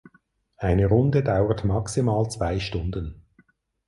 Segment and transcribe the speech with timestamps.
[0.57, 3.21] Eine Runde dauert maximal zwei Stunden.